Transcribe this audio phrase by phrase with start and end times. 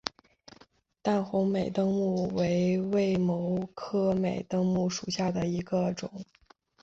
[1.03, 6.09] 淡红美登木为卫矛科美登木属下的一个种。